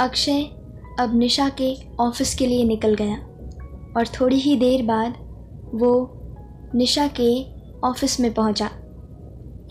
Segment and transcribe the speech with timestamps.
[0.00, 0.42] अक्षय
[1.00, 3.14] अब निशा के ऑफ़िस के लिए निकल गया
[3.96, 5.14] और थोड़ी ही देर बाद
[5.74, 5.90] वो
[6.74, 7.28] निशा के
[7.80, 8.66] ऑफ़िस में पहुँचा।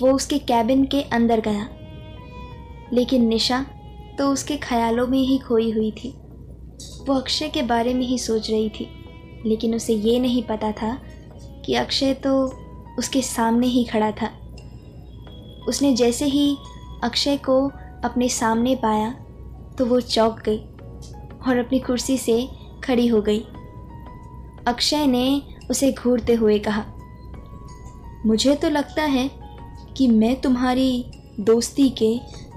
[0.02, 1.68] वो उसके कैबिन के अंदर गया।
[2.94, 3.65] लेकिन निशा
[4.20, 6.10] तो उसके ख्यालों में ही खोई हुई थी।
[7.08, 8.88] वो अक्षय के बारे में ही सोच रही थी,
[9.46, 10.98] लेकिन उसे ये नहीं पता था
[11.66, 12.36] कि अक्षय तो
[13.00, 14.30] उसके सामने ही खड़ा था।
[15.68, 16.58] उसने जैसे ही
[17.04, 17.68] अक्षय को
[18.04, 19.16] अपने सामने पाया
[19.80, 20.58] तो वो चौंक गई
[21.48, 22.48] और अपनी कुर्सी से
[22.84, 23.40] खड़ी हो गई।
[24.68, 26.84] अक्षय ने उसे घूरते हुए कहा,
[28.26, 29.30] मुझे तो लगता है
[29.98, 31.06] कि मैं तुम्हारी
[31.40, 32.14] दोस्ती के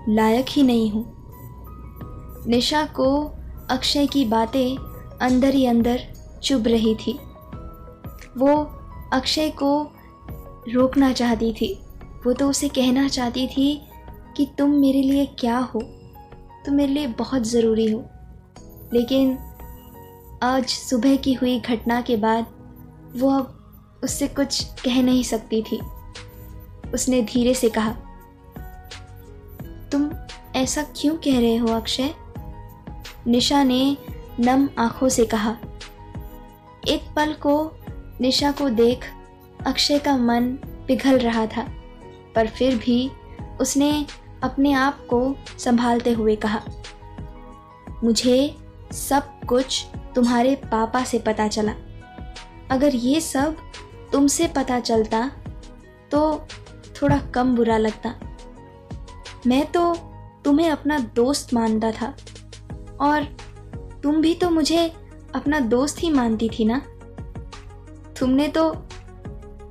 [0.08, 1.04] लायक ही नहीं हूँ।
[2.48, 3.08] निशा को
[3.70, 4.76] अक्षय की बातें
[5.22, 6.00] अंदर ही अंदर
[6.42, 7.18] चुभ रही थी।
[8.38, 8.56] वो
[9.12, 9.72] अक्षय को
[10.68, 11.74] रोकना चाहती थी।
[12.26, 13.74] वो तो उसे कहना चाहती थी
[14.36, 15.80] कि तुम मेरे लिए क्या हो?
[16.66, 18.04] तुम मेरे लिए बहुत ज़रूरी हो।
[18.92, 19.38] लेकिन
[20.42, 22.46] आज सुबह की हुई घटना के बाद
[23.16, 25.80] वो अब उससे कुछ कह नहीं सकती थी।
[26.94, 27.90] उसने धीरे से कहा,
[29.92, 30.10] तुम
[30.56, 32.14] ऐसा क्यों कह रहे हो अक्षय?
[33.26, 33.96] निशा ने
[34.40, 35.56] नम आँखों से कहा,
[36.88, 37.54] एक पल को
[38.20, 39.04] निशा को देख
[39.66, 40.52] अक्षय का मन
[40.88, 41.66] पिघल रहा था,
[42.34, 43.10] पर फिर भी
[43.60, 44.06] उसने
[44.42, 46.60] अपने आप को संभालते हुए कहा,
[48.04, 48.56] मुझे
[48.92, 49.84] सब कुछ
[50.14, 51.72] तुम्हारे पापा से पता चला।
[52.70, 53.56] अगर ये सब
[54.12, 55.30] तुमसे पता चलता
[56.10, 56.46] तो
[56.96, 58.14] थोड़ा कम बुरा लगता।
[59.46, 59.94] मैं तो
[60.44, 62.14] तुम्हें अपना दोस्त मानता था,
[63.00, 63.24] और
[64.02, 64.86] तुम भी तो मुझे
[65.34, 66.78] अपना दोस्त ही मानती थी ना?
[68.18, 68.72] तुमने तो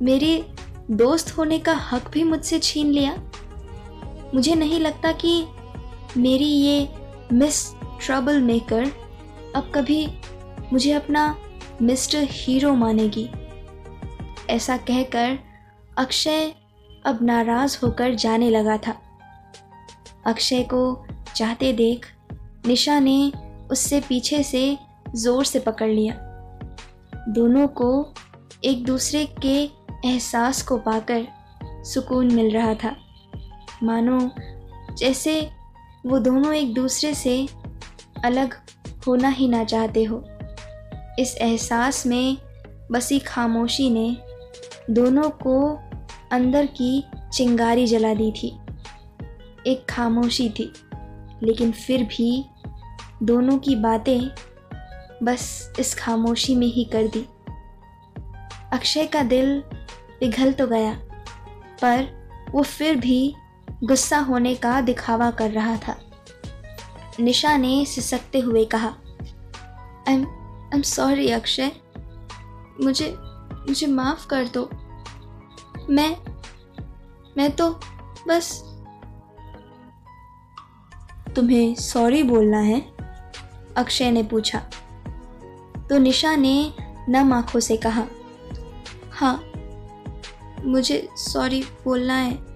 [0.01, 0.43] मेरी
[0.91, 3.15] दोस्त होने का हक भी मुझसे छीन लिया।
[4.33, 5.43] मुझे नहीं लगता कि
[6.17, 6.89] मेरी ये
[7.33, 8.91] मिस ट्रबल मेकर
[9.55, 10.07] अब कभी
[10.73, 11.35] मुझे अपना
[11.81, 13.29] मिस्टर हीरो मानेगी।
[14.49, 15.37] ऐसा कहकर
[15.97, 16.53] अक्षय
[17.05, 18.95] अब नाराज़ होकर जाने लगा था।
[20.25, 21.05] अक्षय को
[21.35, 22.05] चाहते देख
[22.67, 23.31] निशा ने
[23.71, 24.77] उससे पीछे से
[25.15, 26.15] ज़ोर से पकड़ लिया।
[27.29, 28.13] दोनों को
[28.63, 29.57] एक दूसरे के
[30.07, 31.27] एहसास को पाकर
[31.83, 32.95] सुकून मिल रहा था।
[33.83, 34.19] मानो
[34.95, 35.39] जैसे
[36.05, 37.47] वो दोनों एक दूसरे से
[38.25, 38.55] अलग
[39.07, 40.23] होना ही ना चाहते हो।
[41.19, 42.37] इस एहसास में
[42.91, 44.17] बसी खामोशी ने
[44.89, 45.57] दोनों को
[46.31, 47.03] अंदर की
[47.33, 48.47] चिंगारी जला दी थी।
[49.67, 50.71] एक खामोशी थी,
[51.43, 52.45] लेकिन फिर भी
[53.23, 54.29] दोनों की बातें
[55.23, 57.25] बस इस खामोशी में ही कर दी।
[58.73, 59.59] अक्षय का दिल
[60.19, 60.93] पिघल तो गया,
[61.81, 62.07] पर
[62.51, 63.33] वो फिर भी
[63.83, 65.95] गुस्सा होने का दिखावा कर रहा था।
[67.19, 71.71] निशा ने सिसकते हुए कहा I am I am sorry Akshay.
[72.83, 73.15] मुझे
[73.67, 74.69] मुझे माफ़ कर दो।
[75.89, 76.17] मैं
[77.37, 77.69] मैं तो
[78.27, 78.51] बस
[81.35, 82.79] तुम्हें सॉरी बोलना है?
[83.77, 84.59] अक्षय ने पूछा।
[85.89, 86.73] तो निशा ने
[87.09, 88.05] नम आँखों से कहा
[89.11, 89.43] हाँ
[90.65, 92.50] मुझे सॉरी बोलना है।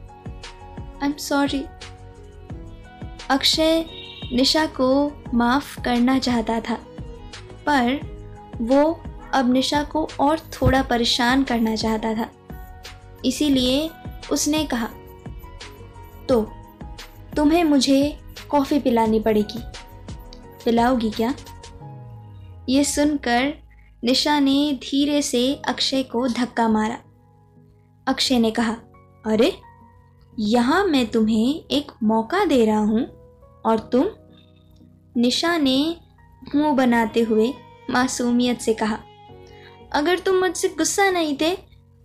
[1.03, 1.63] I am sorry
[3.29, 3.85] Akshay
[4.33, 4.87] Nisha को
[5.33, 6.75] माफ़ करना चाहता था,
[7.67, 7.99] पर
[8.61, 8.83] वो
[9.33, 12.29] अब निशा को और थोड़ा परेशान करना चाहता था।
[13.25, 13.89] इसीलिए
[14.31, 14.89] उसने कहा
[16.29, 16.41] तो
[17.35, 18.17] तुम्हें मुझे
[18.49, 19.59] कॉफ़ी पिलानी पड़ेगी।
[20.65, 21.33] पिलाओगी क्या?
[22.69, 23.53] ये सुनकर
[24.03, 26.97] निशा ने धीरे से अक्षय को धक्का मारा।
[28.07, 28.73] अक्षय ने कहा,
[29.25, 29.51] अरे
[30.37, 33.05] यहाँ मैं तुम्हें एक मौका दे रहा हूँ
[33.65, 34.07] और तुम
[35.17, 35.95] निशा ने
[36.55, 37.53] मुँह बनाते हुए
[37.89, 38.97] मासूमियत से कहा,
[39.93, 41.55] अगर तुम मुझसे गुस्सा नहीं थे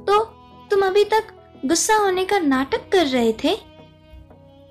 [0.00, 0.22] तो
[0.70, 1.32] तुम अभी तक
[1.66, 3.52] गुस्सा होने का नाटक कर रहे थे।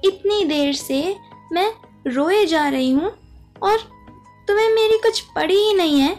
[0.04, 1.16] इतनी देर से
[1.52, 1.72] मैं
[2.08, 3.12] रोए जा रही हूँ
[3.62, 3.78] और
[4.48, 6.14] तुम्हें मेरी कुछ पड़ी ही नहीं है।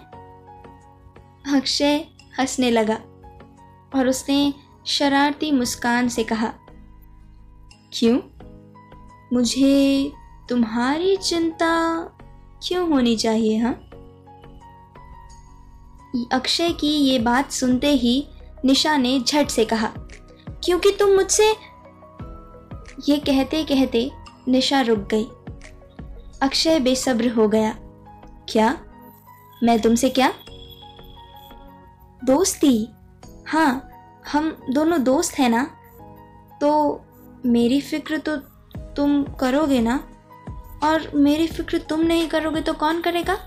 [1.57, 2.05] अक्षय
[2.39, 2.95] हंसने लगा
[3.93, 4.53] और उसने
[4.87, 6.53] शरारती मुस्कान से कहा
[7.93, 8.19] क्यों?
[9.33, 10.13] मुझे
[10.49, 11.71] तुम्हारी चिंता
[12.63, 13.73] क्यों होनी चाहिए हाँ?
[16.33, 18.27] अक्षय की ये बात सुनते ही
[18.65, 19.87] निशा ने झट से कहा,
[20.65, 21.51] क्योंकि तुम मुझसे
[23.09, 24.11] ये कहते कहते
[24.49, 25.25] निशा रुक गई।
[26.43, 27.75] अक्षय बेसब्र हो गया,
[28.49, 28.77] क्या?
[29.63, 30.33] मैं तुमसे क्या?
[32.25, 32.89] दोस्ती?
[33.47, 33.91] हाँ
[34.33, 35.65] हम दोनों दोस्त हैं ना?
[36.61, 36.71] तो
[37.47, 38.37] मेरी फ़िक्र तो
[38.97, 39.97] तुम करोगे ना?
[40.83, 43.39] और मेरी फ़िक्र तुम नहीं करोगे तो कौन करेगा?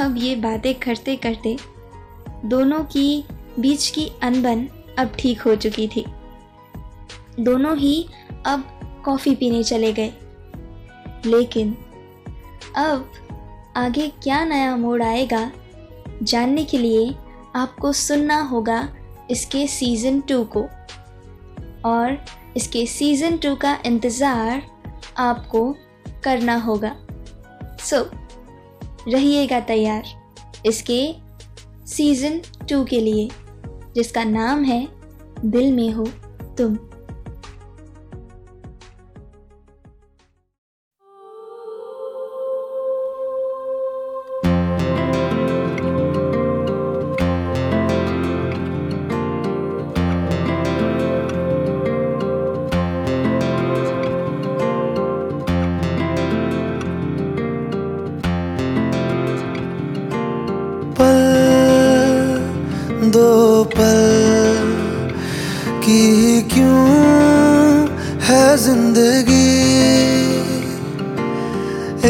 [0.00, 1.56] अब ये बातें करते करते
[2.44, 3.24] दोनों की
[3.58, 4.66] बीच की अनबन
[4.98, 6.04] अब ठीक हो चुकी थी।
[7.40, 8.06] दोनों ही
[8.46, 8.64] अब
[9.04, 10.12] कॉफ़ी पीने चले गए।
[11.26, 11.76] लेकिन
[12.76, 13.10] अब
[13.76, 15.50] आगे क्या नया मोड़ आएगा,
[16.22, 17.14] जानने के लिए
[17.56, 18.88] आपको सुनना होगा
[19.30, 20.62] इसके सीज़न टू को।
[21.84, 22.18] और
[22.56, 24.62] इसके सीज़न टू का इंतज़ार
[25.18, 25.76] आपको
[26.24, 26.96] करना होगा।
[27.80, 28.04] सो so,
[29.08, 30.04] रहिएगा तैयार
[30.66, 31.14] इसके
[31.86, 33.28] सीज़न टू के लिए
[33.94, 34.86] जिसका नाम है
[35.44, 36.06] दिल में हो
[36.58, 36.76] तुम।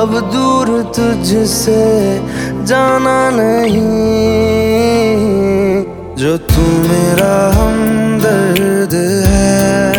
[0.00, 1.82] अब दूर तुझसे
[2.64, 3.80] जाना नहीं।
[6.16, 8.94] जो तू मेरा हमदर्द
[9.26, 9.92] है,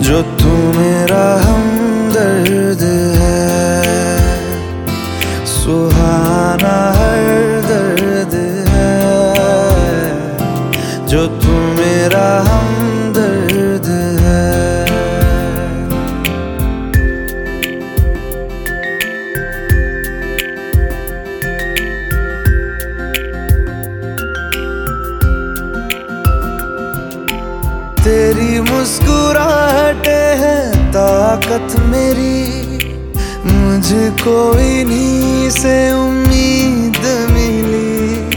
[0.00, 1.57] जो तू मेरा हमदर्द
[28.08, 32.38] तेरी मुस्कुराहटे है, ताकत मेरी।
[33.52, 38.30] मुझे कोई इन्हीं से उम्मीद मिली।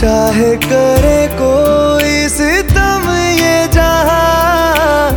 [0.00, 5.10] चाहे करे कोई सितम ये जहाँ,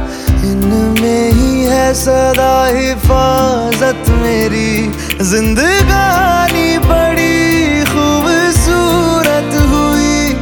[0.44, 4.92] इनमें ही है सदा हिफाजत मेरी।
[5.30, 10.34] जिंदगानी बड़ी खूबसूरत हुई।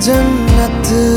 [0.00, 0.50] जन्नत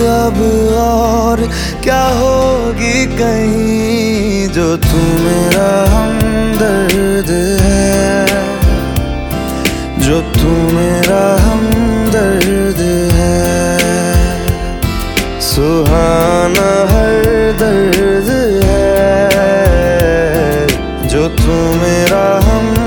[0.03, 0.37] अब
[0.77, 1.49] और
[1.83, 8.25] क्या होगी कहीं जो तू मेरा हमदर्द है?
[9.99, 12.81] जो तू मेरा हमदर्द
[13.13, 13.63] है?
[15.41, 17.23] सुहाना हर
[17.59, 18.29] दर्द
[18.63, 19.03] है।
[21.07, 22.82] जो तू मेरा हमदर्द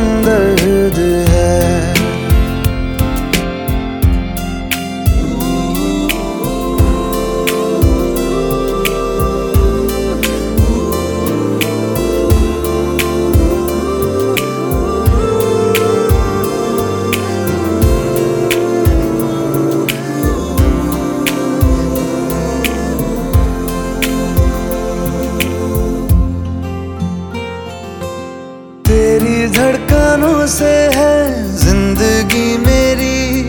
[30.47, 33.43] से है ज़िंदगी मेरी,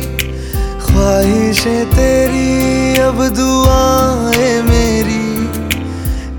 [0.81, 5.27] ख्वाहिशें तेरी, अब दुआएँ मेरी।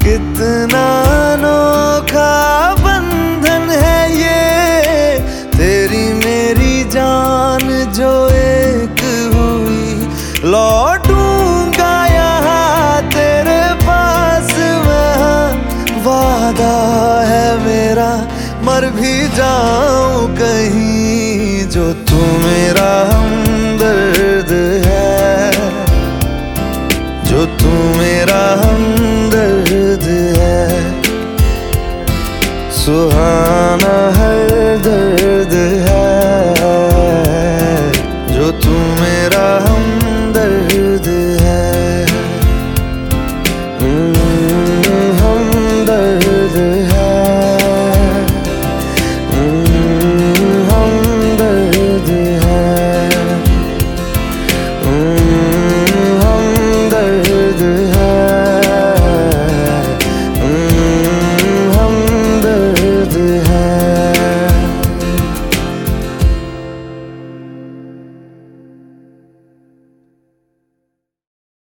[0.03, 0.85] कितना
[1.33, 2.35] अनोखा
[2.75, 5.19] बंधन है ये,
[5.57, 9.00] तेरी मेरी जान जो एक
[9.35, 14.53] हुई। लौटूँगा यहाँ तेरे पास
[14.87, 17.17] मैं वादा
[18.87, 21.92] भी जाऊँ कहीं जो